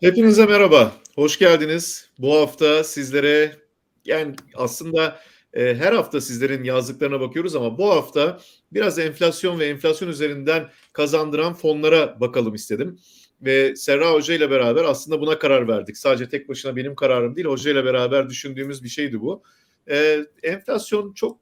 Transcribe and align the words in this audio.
Hepinize 0.00 0.46
merhaba, 0.46 0.92
hoş 1.14 1.38
geldiniz. 1.38 2.10
Bu 2.18 2.34
hafta 2.34 2.84
sizlere, 2.84 3.52
yani, 4.04 4.34
aslında, 4.54 5.20
eee, 5.56 5.74
her 5.74 5.92
hafta 5.92 6.20
sizlerin 6.20 6.64
yazdıklarına 6.64 7.20
bakıyoruz 7.20 7.56
ama 7.56 7.78
bu 7.78 7.90
hafta 7.90 8.40
biraz 8.72 8.98
enflasyon 8.98 9.58
ve 9.60 9.66
enflasyon 9.66 10.08
üzerinden 10.08 10.70
kazandıran 10.92 11.54
fonlara 11.54 12.20
bakalım 12.20 12.54
istedim 12.54 12.98
ve 13.42 13.76
Serra 13.76 14.12
Hoca 14.12 14.34
ile 14.34 14.50
beraber 14.50 14.84
aslında 14.84 15.20
buna 15.20 15.38
karar 15.38 15.68
verdik. 15.68 15.96
Sadece 15.98 16.28
tek 16.28 16.48
başına 16.48 16.76
benim 16.76 16.94
kararım 16.94 17.36
değil, 17.36 17.46
Hoca 17.48 17.70
ile 17.70 17.84
beraber 17.84 18.30
düşündüğümüz 18.30 18.82
bir 18.84 18.88
şeydi 18.88 19.20
bu. 19.20 19.42
Eee, 19.90 20.26
enflasyon 20.42 21.12
çok 21.12 21.38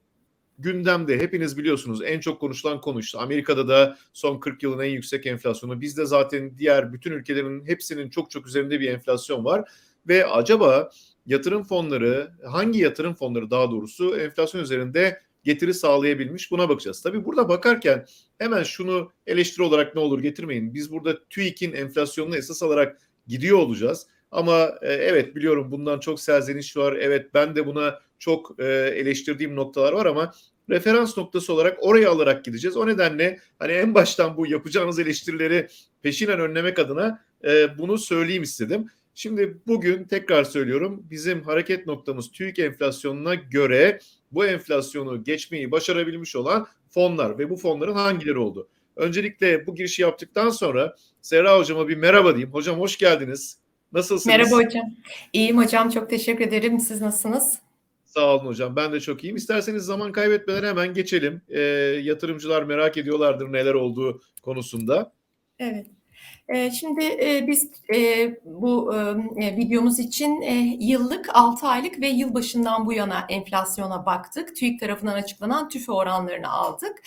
gündemde. 0.63 1.19
Hepiniz 1.19 1.57
biliyorsunuz 1.57 2.01
en 2.03 2.19
çok 2.19 2.39
konuşulan 2.39 2.81
konu 2.81 2.99
işte 2.99 3.17
Amerika'da 3.17 3.67
da 3.67 3.97
son 4.13 4.39
40 4.39 4.63
yılın 4.63 4.79
en 4.79 4.89
yüksek 4.89 5.25
enflasyonu. 5.25 5.81
Bizde 5.81 6.05
zaten 6.05 6.57
diğer 6.57 6.93
bütün 6.93 7.11
ülkelerin 7.11 7.65
hepsinin 7.65 8.09
çok 8.09 8.31
çok 8.31 8.47
üzerinde 8.47 8.79
bir 8.79 8.89
enflasyon 8.89 9.45
var 9.45 9.69
ve 10.07 10.25
acaba 10.25 10.89
yatırım 11.25 11.63
fonları, 11.63 12.31
hangi 12.45 12.79
yatırım 12.79 13.13
fonları 13.13 13.51
daha 13.51 13.71
doğrusu 13.71 14.17
enflasyon 14.17 14.61
üzerinde 14.61 15.21
getiri 15.43 15.73
sağlayabilmiş 15.73 16.51
buna 16.51 16.69
bakacağız. 16.69 17.01
Tabii 17.01 17.25
burada 17.25 17.49
bakarken 17.49 18.05
hemen 18.37 18.63
şunu 18.63 19.11
eleştiri 19.27 19.63
olarak 19.63 19.95
ne 19.95 20.01
olur 20.01 20.19
getirmeyin. 20.19 20.73
Biz 20.73 20.91
burada 20.91 21.23
TÜİK'in 21.29 21.73
enflasyonunu 21.73 22.35
esas 22.35 22.63
alarak 22.63 22.97
gidiyor 23.27 23.57
olacağız. 23.57 24.07
Ama 24.31 24.73
e, 24.81 24.93
evet 24.93 25.35
biliyorum 25.35 25.71
bundan 25.71 25.99
çok 25.99 26.19
serzeniş 26.19 26.77
var. 26.77 26.93
Evet 26.93 27.33
ben 27.33 27.55
de 27.55 27.65
buna 27.65 27.99
çok 28.19 28.59
e, 28.59 28.65
eleştirdiğim 28.95 29.55
noktalar 29.55 29.93
var 29.93 30.05
ama 30.05 30.31
referans 30.69 31.17
noktası 31.17 31.53
olarak 31.53 31.77
oraya 31.81 32.11
alarak 32.11 32.45
gideceğiz. 32.45 32.77
O 32.77 32.87
nedenle 32.87 33.39
hani 33.59 33.71
en 33.71 33.95
baştan 33.95 34.37
bu 34.37 34.47
yapacağınız 34.47 34.99
eleştirileri 34.99 35.67
peşinen 36.01 36.39
önlemek 36.39 36.79
adına 36.79 37.23
e, 37.43 37.77
bunu 37.77 37.97
söyleyeyim 37.97 38.43
istedim. 38.43 38.87
Şimdi 39.15 39.57
bugün 39.67 40.03
tekrar 40.03 40.43
söylüyorum 40.43 41.03
bizim 41.11 41.43
hareket 41.43 41.87
noktamız 41.87 42.31
TÜİK 42.31 42.59
enflasyonuna 42.59 43.35
göre 43.35 43.99
bu 44.31 44.45
enflasyonu 44.45 45.23
geçmeyi 45.23 45.71
başarabilmiş 45.71 46.35
olan 46.35 46.67
fonlar 46.89 47.39
ve 47.39 47.49
bu 47.49 47.55
fonların 47.55 47.93
hangileri 47.93 48.37
oldu? 48.37 48.67
Öncelikle 48.95 49.67
bu 49.67 49.75
girişi 49.75 50.01
yaptıktan 50.01 50.49
sonra 50.49 50.95
Serra 51.21 51.59
hocama 51.59 51.87
bir 51.87 51.97
merhaba 51.97 52.29
diyeyim. 52.29 52.53
Hocam 52.53 52.79
hoş 52.79 52.97
geldiniz. 52.97 53.57
Nasılsınız? 53.93 54.25
Merhaba 54.25 54.55
hocam. 54.55 54.83
İyiyim 55.33 55.57
hocam. 55.57 55.89
Çok 55.89 56.09
teşekkür 56.09 56.47
ederim. 56.47 56.79
Siz 56.79 57.01
nasılsınız? 57.01 57.59
Sağ 58.13 58.35
olun 58.35 58.45
hocam. 58.45 58.75
Ben 58.75 58.93
de 58.93 58.99
çok 58.99 59.23
iyiyim. 59.23 59.35
İsterseniz 59.35 59.83
zaman 59.83 60.11
kaybetmeden 60.11 60.63
hemen 60.63 60.93
geçelim. 60.93 61.41
E, 61.49 61.59
yatırımcılar 62.03 62.63
merak 62.63 62.97
ediyorlardır 62.97 63.51
neler 63.53 63.73
olduğu 63.73 64.21
konusunda. 64.41 65.13
Evet. 65.59 65.87
Şimdi 66.51 67.01
biz 67.47 67.71
bu 68.45 68.93
videomuz 69.37 69.99
için 69.99 70.41
yıllık, 70.79 71.29
6 71.33 71.67
aylık 71.67 72.01
ve 72.01 72.07
yılbaşından 72.07 72.85
bu 72.85 72.93
yana 72.93 73.25
enflasyona 73.29 74.05
baktık. 74.05 74.55
TÜİK 74.55 74.79
tarafından 74.79 75.13
açıklanan 75.13 75.69
tüfe 75.69 75.91
oranlarını 75.91 76.51
aldık. 76.51 77.03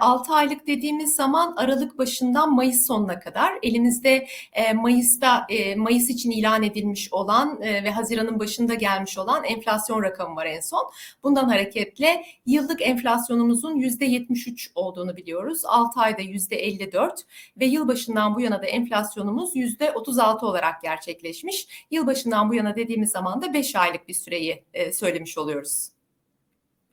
6 0.00 0.34
aylık 0.34 0.66
dediğimiz 0.66 1.14
zaman 1.14 1.54
Aralık 1.56 1.98
başından 1.98 2.54
Mayıs 2.54 2.86
sonuna 2.86 3.20
kadar 3.20 3.52
elimizde 3.62 4.26
Mayıs'ta 4.74 5.46
Mayıs 5.76 6.10
için 6.10 6.30
ilan 6.30 6.62
edilmiş 6.62 7.12
olan 7.12 7.60
ve 7.60 7.90
Haziran'ın 7.90 8.40
başında 8.40 8.74
gelmiş 8.74 9.18
olan 9.18 9.44
enflasyon 9.44 10.02
rakamı 10.02 10.36
var 10.36 10.46
en 10.46 10.60
son. 10.60 10.90
Bundan 11.22 11.48
hareketle 11.48 12.24
yıllık 12.46 12.82
enflasyonumuzun 12.82 13.76
%73 13.80 14.70
olduğunu 14.74 15.16
biliyoruz. 15.16 15.62
6 15.64 16.00
ayda 16.00 16.22
%54 16.22 17.24
ve 17.60 17.66
yılbaşından 17.66 18.34
bu 18.34 18.40
yana 18.40 18.63
da 18.64 18.68
enflasyonumuz 18.68 19.56
%36 19.56 20.44
olarak 20.44 20.82
gerçekleşmiş. 20.82 21.86
Yılbaşından 21.90 22.50
bu 22.50 22.54
yana 22.54 22.76
dediğimiz 22.76 23.10
zaman 23.10 23.42
da 23.42 23.54
5 23.54 23.76
aylık 23.76 24.08
bir 24.08 24.14
süreyi 24.14 24.64
e, 24.74 24.92
söylemiş 24.92 25.38
oluyoruz. 25.38 25.88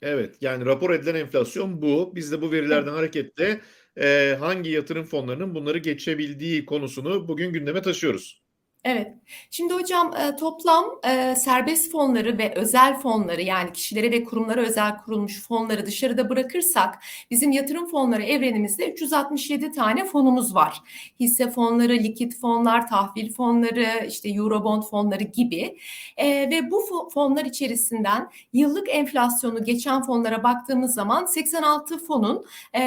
Evet 0.02 0.36
yani 0.42 0.66
rapor 0.66 0.90
edilen 0.90 1.16
enflasyon 1.16 1.82
bu. 1.82 2.12
Biz 2.16 2.32
de 2.32 2.42
bu 2.42 2.52
verilerden 2.52 2.94
hareketle 2.94 3.62
e, 3.98 4.38
hangi 4.40 4.70
yatırım 4.70 5.06
fonlarının 5.06 5.56
bunları 5.56 5.78
geçebildiği 5.78 6.66
konusunu 6.66 7.28
bugün 7.28 7.54
gündeme 7.54 7.82
taşıyoruz. 7.82 8.41
Evet. 8.84 9.14
Şimdi 9.52 9.74
hocam 9.74 10.14
e, 10.16 10.36
toplam 10.36 10.86
e, 11.04 11.36
serbest 11.36 11.92
fonları 11.92 12.38
ve 12.38 12.54
özel 12.56 13.00
fonları 13.00 13.42
yani 13.42 13.74
kişilere 13.74 14.12
ve 14.12 14.24
kurumlara 14.24 14.62
özel 14.62 14.98
kurulmuş 14.98 15.42
fonları 15.48 15.86
dışarıda 15.86 16.30
bırakırsak 16.30 17.00
bizim 17.32 17.52
yatırım 17.52 17.88
fonları 17.88 18.24
evrenimizde 18.24 18.92
367 18.92 19.72
tane 19.72 20.06
fonumuz 20.06 20.56
var. 20.56 20.82
Hisse 21.20 21.52
fonları, 21.52 21.94
likit 21.94 22.40
fonlar, 22.40 22.88
tahvil 22.90 23.34
fonları, 23.34 24.06
işte 24.08 24.30
Eurobond 24.30 24.84
fonları 24.84 25.24
gibi 25.24 25.78
e, 26.18 26.50
ve 26.50 26.72
bu 26.72 27.10
fonlar 27.14 27.46
içerisinden 27.46 28.30
yıllık 28.54 28.90
enflasyonu 28.90 29.64
geçen 29.64 30.04
fonlara 30.04 30.44
baktığımız 30.44 30.94
zaman 30.94 31.26
86 31.26 32.06
fonun 32.06 32.46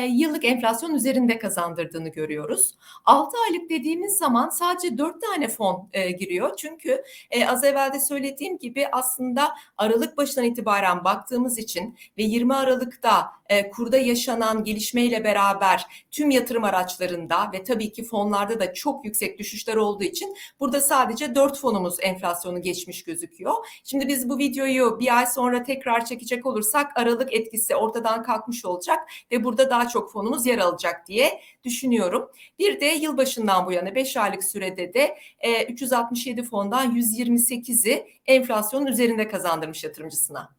yıllık 0.09 0.44
enflasyon 0.44 0.94
üzerinde 0.94 1.38
kazandırdığını 1.38 2.09
görüyoruz. 2.09 2.75
6 3.04 3.37
aylık 3.47 3.71
dediğimiz 3.71 4.19
zaman 4.19 4.49
sadece 4.49 4.99
4 4.99 5.22
tane 5.22 5.49
fon 5.49 5.84
e, 5.93 6.11
giriyor. 6.11 6.56
Çünkü 6.56 7.03
e, 7.31 7.47
az 7.47 7.65
evvel 7.65 7.93
de 7.93 8.00
söylediğim 8.00 8.59
gibi 8.59 8.89
aslında 8.93 9.55
Aralık 9.78 10.17
başından 10.17 10.45
itibaren 10.45 11.05
baktığımız 11.05 11.59
için 11.59 11.99
ve 12.19 12.22
20 12.22 12.55
Aralık'ta 12.55 13.31
e, 13.49 13.71
kurda 13.71 13.97
yaşanan 13.97 14.65
gelişmeyle 14.65 15.25
beraber 15.25 16.06
tüm 16.11 16.31
yatırım 16.31 16.65
araçlarında 16.65 17.50
ve 17.53 17.65
tabii 17.65 17.93
ki 17.93 18.05
fonlarda 18.05 18.61
da 18.61 18.75
çok 18.75 19.05
yüksek 19.05 19.39
düşüşler 19.39 19.77
olduğu 19.77 20.05
için 20.05 20.37
burada 20.61 20.81
sadece 20.81 21.34
4 21.34 21.59
fonumuz 21.59 21.97
enflasyonu 22.01 22.62
geçmiş 22.62 23.05
gözüküyor. 23.05 23.55
Şimdi 23.84 24.09
biz 24.09 24.28
bu 24.28 24.39
videoyu 24.39 25.01
bir 25.01 25.19
ay 25.19 25.27
sonra 25.27 25.62
tekrar 25.62 26.05
çekecek 26.05 26.47
olursak 26.47 26.93
Aralık 26.95 27.33
etkisi 27.34 27.77
ortadan 27.77 28.22
kalkmış 28.22 28.65
olacak 28.65 28.99
ve 29.31 29.45
burada 29.45 29.71
daha 29.71 29.89
çok 29.89 30.12
fonumuz 30.12 30.47
yer 30.47 30.59
alacak 30.59 31.06
diye 31.06 31.41
düşünüyorum. 31.65 32.31
Bir 32.59 32.81
de 32.81 32.87
yılbaşından 32.87 33.67
bu 33.67 33.73
yana 33.73 33.95
5 33.95 34.17
aylık 34.17 34.45
sürede 34.45 34.95
de 34.95 35.19
e, 35.41 35.65
367 35.65 36.43
fondan 36.43 36.97
128'i 36.97 38.07
enflasyonun 38.27 38.87
üzerinde 38.87 39.29
kazandırmış 39.29 39.85
yatırımcısına. 39.85 40.57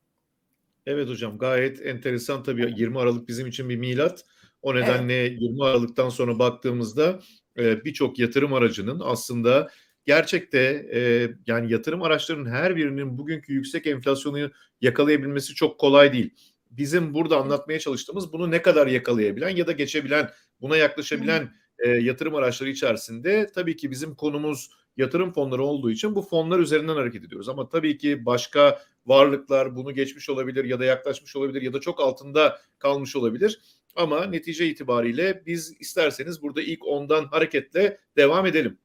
Evet 0.86 1.10
hocam 1.10 1.38
gayet 1.38 1.86
enteresan 1.86 2.44
tabii 2.44 2.74
20 2.78 3.00
Aralık 3.00 3.28
bizim 3.28 3.48
için 3.48 3.70
bir 3.70 3.78
milat. 3.78 4.26
O 4.62 4.76
nedenle 4.76 5.26
evet. 5.26 5.42
20 5.42 5.64
Aralık'tan 5.64 6.10
sonra 6.10 6.40
baktığımızda 6.40 7.20
e, 7.58 7.86
birçok 7.86 8.20
yatırım 8.20 8.54
aracının 8.54 9.02
aslında 9.04 9.70
gerçekte 10.06 10.88
e, 10.94 11.30
yani 11.48 11.74
yatırım 11.74 12.04
araçlarının 12.04 12.50
her 12.50 12.76
birinin 12.76 13.18
bugünkü 13.18 13.54
yüksek 13.54 13.88
enflasyonu 13.88 14.52
yakalayabilmesi 14.82 15.56
çok 15.56 15.80
kolay 15.80 16.14
değil. 16.14 16.34
Bizim 16.72 17.14
burada 17.14 17.38
anlatmaya 17.38 17.80
çalıştığımız 17.80 18.34
bunu 18.34 18.52
ne 18.52 18.62
kadar 18.62 18.88
yakalayabilen 18.88 19.50
ya 19.50 19.68
da 19.68 19.72
geçebilen, 19.72 20.30
buna 20.62 20.78
yaklaşabilen 20.78 21.54
e, 21.80 21.90
yatırım 21.90 22.36
araçları 22.36 22.70
içerisinde 22.70 23.52
tabii 23.56 23.76
ki 23.78 23.92
bizim 23.92 24.16
konumuz 24.16 24.70
yatırım 24.98 25.32
fonları 25.32 25.64
olduğu 25.64 25.92
için 25.92 26.16
bu 26.16 26.22
fonlar 26.22 26.60
üzerinden 26.60 26.96
hareket 26.96 27.24
ediyoruz. 27.24 27.50
Ama 27.50 27.70
tabii 27.70 27.98
ki 27.98 28.26
başka 28.26 28.82
varlıklar 29.06 29.76
bunu 29.76 29.92
geçmiş 29.92 30.30
olabilir 30.30 30.66
ya 30.66 30.80
da 30.80 30.86
yaklaşmış 30.86 31.36
olabilir 31.36 31.62
ya 31.62 31.74
da 31.74 31.80
çok 31.80 32.00
altında 32.00 32.60
kalmış 32.80 33.16
olabilir. 33.16 33.60
Ama 33.96 34.26
netice 34.26 34.68
itibariyle 34.68 35.44
biz 35.46 35.74
isterseniz 35.80 36.42
burada 36.42 36.62
ilk 36.62 36.88
ondan 36.88 37.26
hareketle 37.26 37.98
devam 38.18 38.46
edelim. 38.46 38.78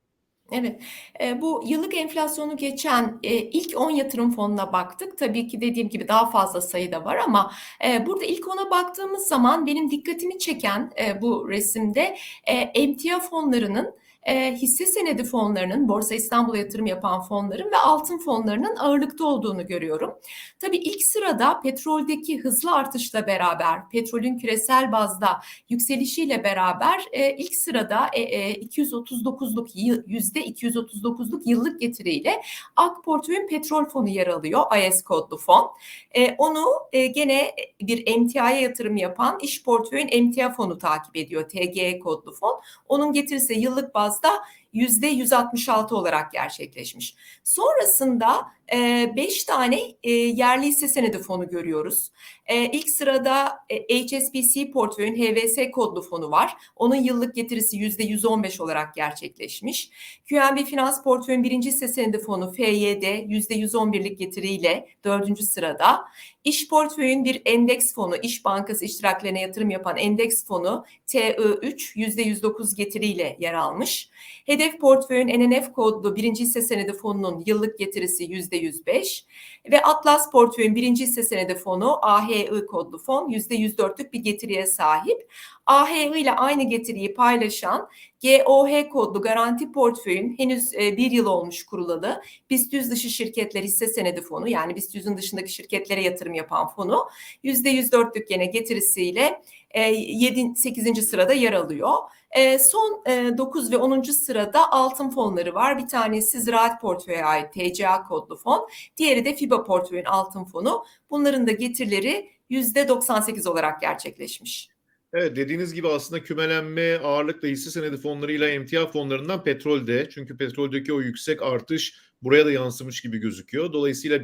Evet, 0.53 0.83
e, 1.21 1.41
bu 1.41 1.63
yıllık 1.67 1.95
enflasyonu 1.95 2.57
geçen 2.57 3.19
e, 3.23 3.35
ilk 3.37 3.81
10 3.81 3.91
yatırım 3.91 4.33
fonuna 4.33 4.73
baktık. 4.73 5.19
Tabii 5.19 5.49
ki 5.49 5.61
dediğim 5.61 5.89
gibi 5.89 6.09
daha 6.09 6.31
fazla 6.31 6.61
sayıda 6.61 7.05
var 7.05 7.17
ama 7.17 7.53
e, 7.85 8.07
burada 8.07 8.25
ilk 8.25 8.49
ona 8.49 8.71
baktığımız 8.71 9.29
zaman 9.29 9.67
benim 9.67 9.91
dikkatimi 9.91 10.39
çeken 10.39 10.93
e, 11.01 11.23
bu 11.23 11.49
resimde 11.49 12.17
e, 12.47 12.53
emtia 12.55 13.21
fonlarının 13.21 13.95
e, 14.27 14.55
hisse 14.55 14.87
senedi 14.87 15.25
fonlarının, 15.25 15.89
Borsa 15.89 16.15
İstanbul'a 16.15 16.57
yatırım 16.57 16.87
yapan 16.87 17.23
fonların 17.23 17.71
ve 17.71 17.77
altın 17.77 18.19
fonlarının 18.19 18.77
ağırlıkta 18.77 19.25
olduğunu 19.25 19.67
görüyorum. 19.67 20.15
Tabii 20.59 20.77
ilk 20.77 21.05
sırada 21.05 21.61
petroldeki 21.61 22.39
hızlı 22.39 22.73
artışla 22.75 23.27
beraber, 23.27 23.89
petrolün 23.89 24.39
küresel 24.39 24.93
bazda 24.93 25.41
yükselişiyle 25.69 26.45
beraber 26.45 27.05
e, 27.13 27.37
ilk 27.37 27.55
sırada 27.55 28.07
e, 28.13 28.21
e, 28.21 28.53
239'luk 28.53 29.69
yüzde 30.07 30.41
239'luk 30.41 31.43
yıllık 31.45 31.81
getiriyle 31.81 32.43
AK 32.77 33.05
Portföy'ün 33.05 33.49
petrol 33.49 33.85
fonu 33.85 34.09
yer 34.09 34.27
alıyor, 34.27 34.63
IS 34.89 35.03
kodlu 35.03 35.39
fon. 35.39 35.71
E, 36.13 36.35
onu 36.39 36.67
e, 36.93 37.07
gene 37.07 37.55
bir 37.81 38.03
emtiaya 38.07 38.61
yatırım 38.61 38.97
yapan 38.97 39.39
iş 39.43 39.63
portföyün 39.65 40.09
emtia 40.11 40.51
fonu 40.51 40.79
takip 40.79 41.17
ediyor, 41.17 41.49
TGE 41.49 41.99
kodlu 41.99 42.33
fon. 42.33 42.61
Onun 42.89 43.13
getirisi 43.13 43.55
yıllık 43.55 43.95
bazda 43.95 44.10
fazla 44.11 44.43
%166 44.75 45.95
olarak 45.95 46.33
gerçekleşmiş. 46.33 47.15
Sonrasında 47.45 48.47
5 48.73 49.45
tane 49.45 49.81
e, 50.03 50.11
yerli 50.11 50.67
hisse 50.67 50.89
senedi 50.89 51.19
fonu 51.19 51.49
görüyoruz. 51.49 52.11
E, 52.47 52.65
ilk 52.65 52.91
sırada 52.91 53.59
e, 53.69 54.07
HSBC 54.07 54.71
portföyün 54.71 55.17
HVS 55.17 55.71
kodlu 55.73 56.03
fonu 56.03 56.31
var. 56.31 56.57
Onun 56.77 56.95
yıllık 56.95 57.35
getirisi 57.35 57.77
%115 57.77 58.63
olarak 58.63 58.95
gerçekleşmiş. 58.95 59.91
QNB 60.29 60.65
Finans 60.65 61.03
portföyün 61.03 61.45
birinci 61.45 61.69
hisse 61.69 61.89
senedi 61.89 62.19
fonu 62.19 62.53
FYD 62.53 63.03
%111'lik 63.03 64.19
getiriyle 64.19 64.89
dördüncü 65.05 65.43
sırada. 65.43 66.05
İş 66.45 66.69
portföyün 66.69 67.25
bir 67.25 67.43
endeks 67.45 67.95
fonu, 67.95 68.17
İş 68.17 68.45
Bankası 68.45 68.85
iştiraklerine 68.85 69.41
yatırım 69.41 69.71
yapan 69.71 69.97
endeks 69.97 70.45
fonu 70.45 70.85
TI3 71.07 71.97
%109 71.97 72.77
getiriyle 72.77 73.37
yer 73.41 73.55
almış. 73.55 74.11
Hedef 74.61 74.81
portföyün 74.81 75.29
NNF 75.29 75.73
kodlu 75.73 76.17
birinci 76.17 76.43
hisse 76.43 76.63
senedi 76.63 76.93
fonunun 76.93 77.43
yıllık 77.47 77.79
getirisi 77.79 78.25
%105 78.25 79.25
ve 79.71 79.83
Atlas 79.83 80.31
portföyün 80.31 80.75
birinci 80.75 81.05
hisse 81.05 81.23
senedi 81.23 81.55
fonu 81.55 81.99
AHI 82.03 82.67
kodlu 82.67 82.99
fon 82.99 83.31
%104'lük 83.31 84.13
bir 84.13 84.19
getiriye 84.19 84.67
sahip. 84.67 85.33
AHI 85.67 86.21
ile 86.21 86.33
aynı 86.33 86.63
getiriyi 86.63 87.15
paylaşan 87.15 87.89
GOH 88.23 88.89
kodlu 88.89 89.23
garanti 89.23 89.73
portföyün 89.73 90.39
henüz 90.39 90.75
e, 90.75 90.97
bir 90.97 91.11
yıl 91.11 91.27
olmuş 91.27 91.67
kurulalı 91.67 92.23
BIST 92.51 92.73
100 92.73 92.91
dışı 92.91 93.11
şirketler 93.11 93.63
hisse 93.63 93.89
senedi 93.89 94.23
fonu 94.23 94.49
yani 94.49 94.77
BIST 94.77 94.95
100'ün 94.95 95.17
dışındaki 95.17 95.53
şirketlere 95.53 96.03
yatırım 96.03 96.35
yapan 96.35 96.69
fonu 96.69 97.09
%104'lük 97.45 98.29
gene 98.29 98.47
getirisiyle 98.47 99.43
7 99.75 100.57
8. 100.57 101.09
sırada 101.09 101.33
yer 101.33 101.53
alıyor. 101.53 101.95
E, 102.37 102.59
son 102.59 103.03
e, 103.07 103.39
9 103.39 103.73
ve 103.73 103.77
10. 103.77 104.03
sırada 104.03 104.73
altın 104.73 105.11
fonları 105.11 105.55
var. 105.55 105.79
Bir 105.79 105.89
tanesi 105.89 106.41
Ziraat 106.41 106.81
Portföy'e 106.81 107.25
ait 107.25 107.53
TCA 107.53 108.03
kodlu 108.03 108.37
fon. 108.37 108.69
Diğeri 108.97 109.25
de 109.25 109.35
FIBA 109.35 109.65
Portföy'ün 109.65 110.05
altın 110.05 110.45
fonu. 110.45 110.85
Bunların 111.11 111.47
da 111.47 111.53
getirileri 111.53 112.31
%98 112.51 113.49
olarak 113.49 113.81
gerçekleşmiş. 113.81 114.69
Evet 115.13 115.37
dediğiniz 115.37 115.75
gibi 115.75 115.89
aslında 115.89 116.23
kümelenme 116.23 116.99
ağırlıkla 116.99 117.49
hisse 117.49 117.71
senedi 117.71 117.97
fonlarıyla 117.97 118.49
emtia 118.49 118.87
fonlarından 118.87 119.45
petrolde. 119.45 120.09
Çünkü 120.11 120.37
petroldeki 120.37 120.93
o 120.93 121.01
yüksek 121.01 121.43
artış 121.43 121.95
buraya 122.23 122.47
da 122.47 122.53
yansımış 122.53 123.01
gibi 123.01 123.19
gözüküyor. 123.19 123.73
Dolayısıyla 123.73 124.21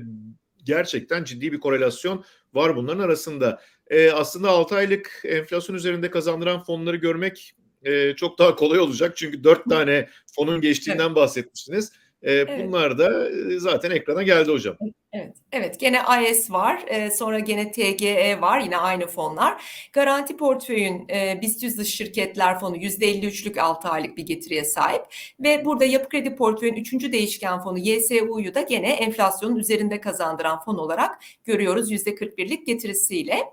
gerçekten 0.64 1.24
ciddi 1.24 1.52
bir 1.52 1.60
korelasyon 1.60 2.24
var 2.54 2.76
bunların 2.76 3.02
arasında. 3.02 3.62
Ee, 3.86 4.10
aslında 4.10 4.50
6 4.50 4.74
aylık 4.74 5.22
enflasyon 5.24 5.76
üzerinde 5.76 6.10
kazandıran 6.10 6.64
fonları 6.64 6.96
görmek 6.96 7.54
e, 7.86 8.16
çok 8.16 8.38
daha 8.38 8.54
kolay 8.54 8.78
olacak. 8.78 9.16
Çünkü 9.16 9.44
4 9.44 9.70
tane 9.70 10.08
fonun 10.36 10.60
geçtiğinden 10.60 11.14
bahsetmiştiniz. 11.14 11.92
E, 12.22 12.32
evet. 12.32 12.66
Bunlar 12.66 12.98
da 12.98 13.28
zaten 13.58 13.90
ekrana 13.90 14.22
geldi 14.22 14.50
hocam. 14.52 14.76
Evet, 15.16 15.36
evet. 15.52 15.80
Gene 15.80 16.02
AES 16.02 16.50
var, 16.50 16.84
e, 16.86 17.10
sonra 17.10 17.38
gene 17.38 17.72
TGE 17.72 18.40
var, 18.40 18.60
yine 18.60 18.76
aynı 18.76 19.06
fonlar. 19.06 19.62
Garanti 19.92 20.36
portföyün 20.36 21.08
e, 21.08 21.38
BIST 21.42 21.62
100 21.62 21.78
dış 21.78 21.94
şirketler 21.94 22.60
fonu 22.60 22.76
%53'lük 22.76 23.60
6 23.60 23.88
aylık 23.88 24.16
bir 24.16 24.26
getiriye 24.26 24.64
sahip. 24.64 25.02
Ve 25.40 25.64
burada 25.64 25.84
yapı 25.84 26.08
kredi 26.08 26.36
portföyün 26.36 26.74
3. 26.74 27.12
değişken 27.12 27.60
fonu 27.60 27.78
YSU'yu 27.78 28.54
da 28.54 28.60
gene 28.60 28.88
enflasyonun 28.88 29.56
üzerinde 29.56 30.00
kazandıran 30.00 30.60
fon 30.60 30.78
olarak 30.78 31.18
görüyoruz 31.44 31.92
%41'lik 31.92 32.66
getirisiyle. 32.66 33.44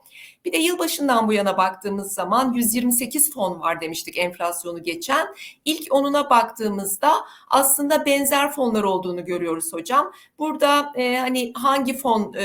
Bir 0.46 0.52
de 0.52 0.58
yılbaşından 0.58 1.28
bu 1.28 1.34
yana 1.34 1.58
baktığımız 1.58 2.14
zaman 2.14 2.54
128 2.54 3.34
fon 3.34 3.60
var 3.60 3.82
demiştik 3.82 4.18
enflasyonu 4.18 4.84
geçen. 4.84 5.28
İlk 5.66 5.94
onuna 5.94 6.30
baktığımızda 6.30 7.12
aslında 7.50 8.06
benzer 8.06 8.52
fonlar 8.52 8.84
olduğunu 8.84 9.26
görüyoruz 9.26 9.74
hocam. 9.74 10.12
Burada 10.40 10.92
e, 10.96 11.18
hani 11.18 11.53
hangi 11.54 11.98
fon 11.98 12.34
e, 12.34 12.44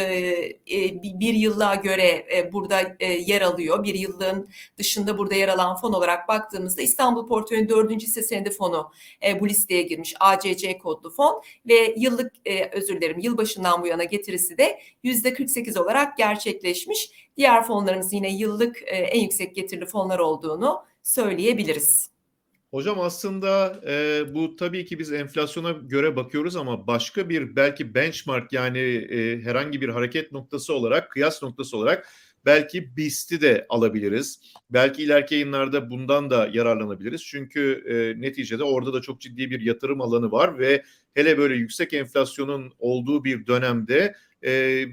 e, 0.71 1.03
bir 1.03 1.35
yıllığa 1.35 1.75
göre 1.75 2.27
e, 2.37 2.53
burada 2.53 2.97
e, 3.01 3.13
yer 3.13 3.43
alıyor? 3.43 3.85
Bir 3.85 3.95
yıllığın 3.95 4.49
dışında 4.79 5.19
burada 5.19 5.35
yer 5.35 5.49
alan 5.49 5.77
fon 5.77 5.93
olarak 5.93 6.29
baktığımızda 6.29 6.83
İstanbul 6.83 7.27
Portföy'ün 7.27 7.69
dördüncü 7.69 8.07
hisse 8.07 8.23
senedi 8.23 8.51
fonu 8.51 8.91
e, 9.27 9.41
bu 9.41 9.49
listeye 9.49 9.83
girmiş. 9.83 10.15
ACC 10.21 10.79
kodlu 10.79 11.11
fon 11.11 11.43
ve 11.69 11.95
yıllık 11.97 12.33
e, 12.45 12.71
özür 12.73 12.97
dilerim 12.97 13.19
yılbaşından 13.19 13.83
bu 13.83 13.87
yana 13.87 14.05
getirisi 14.05 14.59
de 14.59 14.81
yüzde 15.03 15.35
48 15.35 15.77
olarak 15.77 16.17
gerçekleşmiş. 16.17 17.11
Diğer 17.37 17.65
fonlarımız 17.65 18.13
yine 18.13 18.35
yıllık 18.35 18.83
e, 18.83 18.97
en 18.97 19.21
yüksek 19.21 19.55
getirili 19.55 19.87
fonlar 19.87 20.19
olduğunu 20.19 20.85
söyleyebiliriz. 21.03 22.18
Hocam 22.71 23.01
aslında 23.01 23.81
e, 23.87 24.25
bu 24.35 24.57
tabii 24.57 24.85
ki 24.85 24.99
biz 24.99 25.13
enflasyona 25.13 25.71
göre 25.71 26.17
bakıyoruz 26.17 26.57
ama 26.57 26.87
başka 26.87 27.29
bir 27.29 27.57
belki 27.57 27.95
benchmark 27.95 28.53
yani 28.53 28.79
e, 28.79 29.43
herhangi 29.43 29.81
bir 29.81 29.89
hareket 29.89 30.33
noktası 30.33 30.75
olarak, 30.75 31.11
kıyas 31.11 31.43
noktası 31.43 31.77
olarak 31.77 32.09
belki 32.45 32.97
BIST'i 32.97 33.41
de 33.41 33.67
alabiliriz. 33.69 34.41
Belki 34.71 35.03
ileriki 35.03 35.35
yayınlarda 35.35 35.91
bundan 35.91 36.31
da 36.31 36.49
yararlanabiliriz. 36.53 37.25
Çünkü 37.25 37.85
e, 37.89 38.21
neticede 38.21 38.65
orada 38.65 38.93
da 38.93 39.01
çok 39.01 39.21
ciddi 39.21 39.51
bir 39.51 39.61
yatırım 39.61 40.01
alanı 40.01 40.33
var 40.33 40.59
ve 40.59 40.83
hele 41.15 41.39
böyle 41.39 41.55
yüksek 41.55 41.93
enflasyonun 41.93 42.73
olduğu 42.79 43.25
bir 43.25 43.47
dönemde 43.47 44.15
e, 44.43 44.51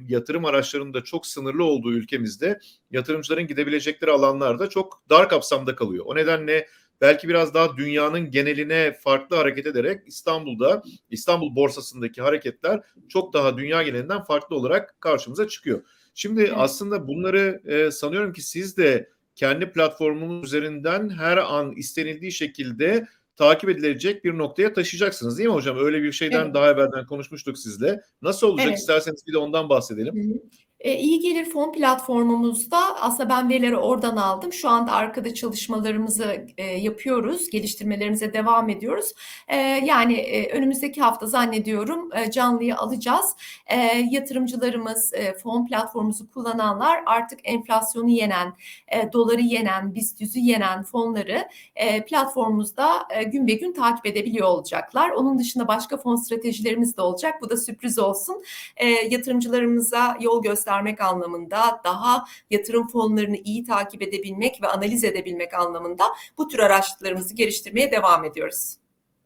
yatırım 0.08 0.46
araçlarının 0.46 0.94
da 0.94 1.04
çok 1.04 1.28
sınırlı 1.28 1.64
olduğu 1.64 1.94
ülkemizde 1.94 2.60
yatırımcıların 2.92 3.48
gidebilecekleri 3.48 4.12
alanlar 4.12 4.60
da 4.60 4.70
çok 4.70 5.02
dar 5.10 5.30
kapsamda 5.30 5.76
kalıyor. 5.76 6.06
O 6.08 6.16
nedenle 6.16 6.68
belki 7.02 7.30
biraz 7.30 7.54
daha 7.54 7.78
dünyanın 7.78 8.32
geneline 8.32 8.98
farklı 9.04 9.36
hareket 9.36 9.68
ederek 9.68 10.02
İstanbul'da 10.06 10.84
İstanbul 11.10 11.56
borsasındaki 11.56 12.22
hareketler 12.22 12.82
çok 13.10 13.34
daha 13.34 13.58
dünya 13.58 13.84
genelinden 13.84 14.24
farklı 14.24 14.56
olarak 14.56 15.02
karşımıza 15.02 15.48
çıkıyor. 15.48 15.82
Şimdi 16.14 16.42
evet. 16.42 16.54
aslında 16.56 17.08
bunları 17.08 17.62
e, 17.66 17.92
sanıyorum 17.92 18.34
ki 18.34 18.42
siz 18.42 18.78
de 18.78 19.10
kendi 19.36 19.72
platformunuz 19.72 20.46
üzerinden 20.46 21.10
her 21.10 21.38
an 21.38 21.72
istenildiği 21.72 22.32
şekilde 22.32 23.08
takip 23.36 23.70
edilecek 23.70 24.24
bir 24.24 24.38
noktaya 24.38 24.74
taşıyacaksınız 24.74 25.38
değil 25.38 25.50
mi 25.50 25.56
hocam? 25.56 25.78
Öyle 25.78 26.04
bir 26.04 26.12
şeyden 26.12 26.46
evet. 26.46 26.54
daha 26.54 26.72
evvelden 26.72 27.06
konuşmuştuk 27.06 27.58
sizle. 27.58 28.02
Nasıl 28.22 28.48
olacak 28.48 28.68
evet. 28.68 28.78
isterseniz 28.78 29.24
bir 29.28 29.34
de 29.34 29.38
ondan 29.38 29.70
bahsedelim. 29.70 30.42
E, 30.86 30.98
iyi 31.00 31.20
gelir 31.20 31.46
fon 31.46 31.72
platformumuzda 31.72 33.02
aslında 33.02 33.30
ben 33.30 33.50
verileri 33.50 33.78
oradan 33.78 34.16
aldım. 34.16 34.54
Şu 34.54 34.70
anda 34.70 34.92
arkada 34.92 35.34
çalışmalarımızı 35.34 36.48
e, 36.58 36.64
yapıyoruz, 36.64 37.50
geliştirmelerimize 37.50 38.34
devam 38.34 38.70
ediyoruz. 38.70 39.12
E, 39.48 39.58
yani 39.58 40.14
e, 40.14 40.52
önümüzdeki 40.52 41.02
hafta 41.02 41.26
zannediyorum 41.26 42.10
e, 42.16 42.32
canlıyı 42.32 42.78
alacağız. 42.78 43.36
E, 43.68 43.78
yatırımcılarımız, 44.12 45.14
e, 45.14 45.34
fon 45.34 45.66
platformumuzu 45.66 46.32
kullananlar 46.32 47.04
artık 47.06 47.40
enflasyonu 47.44 48.10
yenen, 48.10 48.54
e, 48.88 49.14
doları 49.14 49.42
yenen, 49.42 49.96
BIST 49.96 50.22
yenen 50.36 50.84
fonları 50.84 51.48
e, 51.76 52.06
platformumuzda 52.06 53.08
e, 53.10 53.24
gün 53.24 53.48
be 53.48 53.54
gün 53.54 53.74
takip 53.74 54.06
edebiliyor 54.06 54.48
olacaklar. 54.48 55.10
Onun 55.10 55.40
dışında 55.40 55.68
başka 55.68 55.98
fon 55.98 56.16
stratejilerimiz 56.16 56.98
de 56.98 57.02
olacak. 57.02 57.36
Bu 57.42 57.50
da 57.50 57.58
sürpriz 57.58 58.00
olsun. 58.00 58.44
E, 58.78 58.88
yatırımcılarımıza 58.88 60.18
yol 60.22 60.44
göster 60.44 60.75
göstermek 60.76 61.02
anlamında, 61.02 61.82
daha 61.84 62.26
yatırım 62.52 62.88
fonlarını 62.88 63.38
iyi 63.38 63.64
takip 63.64 64.02
edebilmek 64.02 64.62
ve 64.62 64.68
analiz 64.68 65.04
edebilmek 65.04 65.54
anlamında 65.54 66.04
bu 66.38 66.48
tür 66.48 66.60
araçlarımızı 66.60 67.36
geliştirmeye 67.36 67.92
devam 67.92 68.26
ediyoruz. 68.26 68.76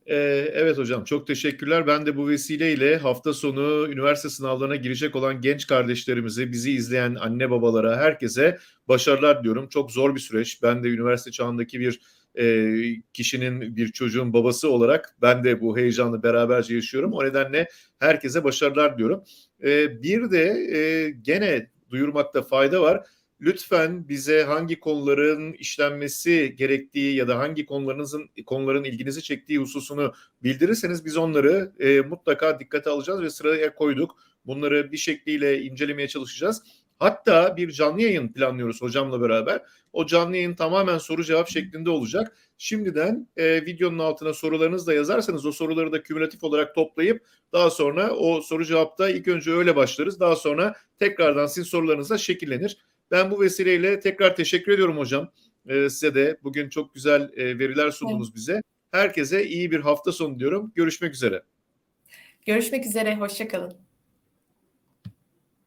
Ee, 0.05 0.15
evet 0.53 0.77
hocam 0.77 1.03
çok 1.03 1.27
teşekkürler. 1.27 1.87
Ben 1.87 2.05
de 2.05 2.17
bu 2.17 2.27
vesileyle 2.27 2.97
hafta 2.97 3.33
sonu 3.33 3.87
üniversite 3.91 4.29
sınavlarına 4.29 4.75
girecek 4.75 5.15
olan 5.15 5.41
genç 5.41 5.67
kardeşlerimize, 5.67 6.51
bizi 6.51 6.71
izleyen 6.71 7.15
anne 7.15 7.49
babalara, 7.49 7.97
herkese 7.97 8.57
başarılar 8.87 9.43
diyorum. 9.43 9.67
Çok 9.67 9.91
zor 9.91 10.15
bir 10.15 10.19
süreç. 10.19 10.63
Ben 10.63 10.83
de 10.83 10.87
üniversite 10.87 11.31
çağındaki 11.31 11.79
bir 11.79 11.99
e, 12.35 12.73
kişinin, 13.13 13.75
bir 13.75 13.91
çocuğun 13.91 14.33
babası 14.33 14.71
olarak 14.71 15.15
ben 15.21 15.43
de 15.43 15.61
bu 15.61 15.77
heyecanı 15.77 16.23
beraberce 16.23 16.75
yaşıyorum. 16.75 17.13
O 17.13 17.23
nedenle 17.23 17.69
herkese 17.99 18.43
başarılar 18.43 18.97
diyorum. 18.97 19.23
E, 19.63 20.01
bir 20.03 20.31
de 20.31 20.43
e, 20.77 21.09
gene 21.09 21.69
duyurmakta 21.89 22.41
fayda 22.41 22.81
var. 22.81 23.07
Lütfen 23.41 24.09
bize 24.09 24.43
hangi 24.43 24.79
konuların 24.79 25.53
işlenmesi 25.53 26.55
gerektiği 26.57 27.15
ya 27.15 27.27
da 27.27 27.37
hangi 27.39 27.65
konularınızın 27.65 28.29
konuların 28.45 28.83
ilginizi 28.83 29.23
çektiği 29.23 29.57
hususunu 29.59 30.13
bildirirseniz 30.43 31.05
biz 31.05 31.17
onları 31.17 31.71
e, 31.79 32.01
mutlaka 32.01 32.59
dikkate 32.59 32.89
alacağız 32.89 33.21
ve 33.21 33.29
sıraya 33.29 33.75
koyduk. 33.75 34.15
Bunları 34.45 34.91
bir 34.91 34.97
şekliyle 34.97 35.61
incelemeye 35.61 36.07
çalışacağız. 36.07 36.63
Hatta 36.99 37.57
bir 37.57 37.71
canlı 37.71 38.01
yayın 38.01 38.33
planlıyoruz 38.33 38.81
hocamla 38.81 39.21
beraber. 39.21 39.61
O 39.93 40.05
canlı 40.05 40.35
yayın 40.35 40.55
tamamen 40.55 40.97
soru 40.97 41.23
cevap 41.23 41.49
şeklinde 41.49 41.89
olacak. 41.89 42.37
Şimdiden 42.57 43.27
e, 43.37 43.65
videonun 43.65 43.99
altına 43.99 44.33
sorularınızı 44.33 44.87
da 44.87 44.93
yazarsanız 44.93 45.45
o 45.45 45.51
soruları 45.51 45.91
da 45.91 46.03
kümülatif 46.03 46.43
olarak 46.43 46.75
toplayıp 46.75 47.25
daha 47.53 47.69
sonra 47.69 48.11
o 48.11 48.41
soru 48.41 48.65
cevapta 48.65 49.09
ilk 49.09 49.27
önce 49.27 49.51
öyle 49.51 49.75
başlarız. 49.75 50.19
Daha 50.19 50.35
sonra 50.35 50.75
tekrardan 50.99 51.45
sizin 51.45 51.69
sorularınızla 51.69 52.17
şekillenir. 52.17 52.77
Ben 53.11 53.31
bu 53.31 53.41
vesileyle 53.41 53.99
tekrar 53.99 54.35
teşekkür 54.35 54.71
ediyorum 54.71 54.97
hocam. 54.97 55.31
E, 55.67 55.89
size 55.89 56.15
de 56.15 56.39
bugün 56.43 56.69
çok 56.69 56.93
güzel 56.93 57.29
e, 57.35 57.59
veriler 57.59 57.91
sundunuz 57.91 58.27
evet. 58.27 58.35
bize. 58.35 58.61
Herkese 58.91 59.45
iyi 59.45 59.71
bir 59.71 59.79
hafta 59.79 60.11
sonu 60.11 60.39
diyorum. 60.39 60.71
Görüşmek 60.75 61.13
üzere. 61.13 61.43
Görüşmek 62.45 62.85
üzere, 62.85 63.15
hoşçakalın. 63.15 63.88